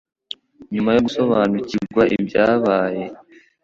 [0.73, 3.03] nyuma yo gusobanukirwa ibyabaye